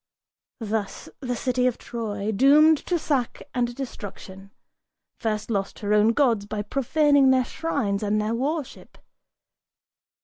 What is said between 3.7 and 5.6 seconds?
destruction, First